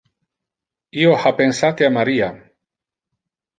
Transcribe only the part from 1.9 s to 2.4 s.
Maria.